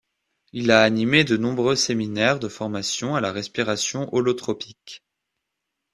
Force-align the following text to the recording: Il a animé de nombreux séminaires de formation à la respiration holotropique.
Il 0.51 0.71
a 0.71 0.81
animé 0.81 1.23
de 1.25 1.37
nombreux 1.37 1.75
séminaires 1.75 2.39
de 2.39 2.47
formation 2.47 3.13
à 3.13 3.21
la 3.21 3.31
respiration 3.31 4.11
holotropique. 4.15 5.03